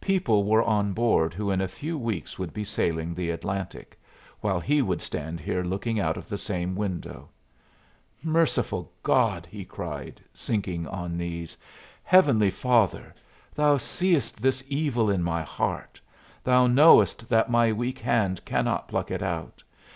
[0.00, 3.98] People were on board who in a few weeks would be sailing the Atlantic,
[4.40, 7.28] while he would stand here looking out of the same window.
[8.22, 11.56] "Merciful God!" he cried, sinking on knees.
[12.04, 13.12] "Heavenly Father,
[13.56, 16.00] Thou seest this evil in my heart.
[16.44, 19.64] Thou knowest that my weak hand cannot pluck it out.